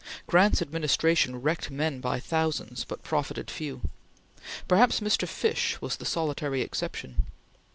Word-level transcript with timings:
Grant's 0.25 0.63
administration 0.63 1.43
wrecked 1.43 1.69
men 1.69 1.99
by 2.01 2.19
thousands, 2.19 2.83
but 2.85 3.03
profited 3.03 3.51
few. 3.51 3.81
Perhaps 4.67 4.99
Mr. 4.99 5.27
Fish 5.27 5.79
was 5.79 5.97
the 5.97 6.05
solitary 6.05 6.61
exception. 6.63 7.27